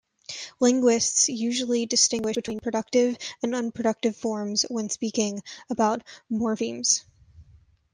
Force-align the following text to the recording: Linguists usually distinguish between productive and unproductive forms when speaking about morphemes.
Linguists 0.59 1.29
usually 1.29 1.85
distinguish 1.85 2.33
between 2.35 2.59
productive 2.59 3.19
and 3.43 3.53
unproductive 3.53 4.15
forms 4.15 4.63
when 4.67 4.89
speaking 4.89 5.43
about 5.69 6.01
morphemes. 6.27 7.03